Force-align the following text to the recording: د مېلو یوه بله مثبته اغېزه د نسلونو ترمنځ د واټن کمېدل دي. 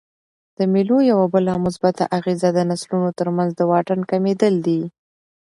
د 0.57 0.59
مېلو 0.73 0.97
یوه 1.11 1.25
بله 1.33 1.53
مثبته 1.65 2.03
اغېزه 2.17 2.49
د 2.53 2.59
نسلونو 2.71 3.09
ترمنځ 3.19 3.49
د 3.55 3.61
واټن 3.71 3.99
کمېدل 4.11 4.53
دي. 4.67 4.81